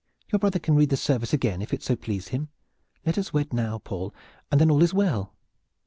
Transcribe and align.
Your 0.33 0.39
brother 0.39 0.57
can 0.57 0.73
read 0.73 0.89
the 0.89 0.97
service 0.97 1.31
again 1.31 1.61
if 1.61 1.71
it 1.75 1.83
so 1.83 1.95
please 1.95 2.29
him. 2.29 2.49
Let 3.05 3.19
us 3.19 3.33
wed 3.33 3.53
now, 3.53 3.77
Paul, 3.77 4.15
and 4.51 4.59
then 4.59 4.71
all 4.71 4.81
is 4.81 4.95
well." 4.95 5.35